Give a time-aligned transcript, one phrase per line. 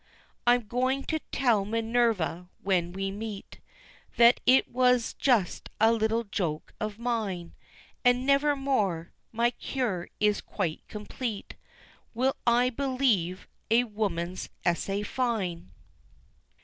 [0.47, 3.59] I'm going to tell Minerva when we meet
[4.17, 7.53] That it was just a little joke of mine,
[8.03, 11.53] And nevermore my cure is quite complete
[12.15, 15.69] Will I believe a woman's essay fine.